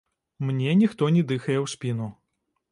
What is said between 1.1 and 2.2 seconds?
не дыхае ў спіну.